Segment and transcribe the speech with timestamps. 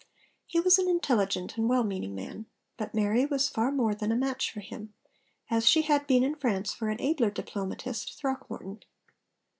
[0.47, 4.15] He was an intelligent and well meaning man; but Mary was far more than a
[4.15, 4.95] match for him,
[5.51, 8.79] as she had been in France for an abler diplomatist, Throckmorton.